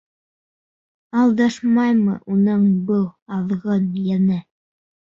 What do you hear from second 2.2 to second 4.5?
уның был аҙғын йәне?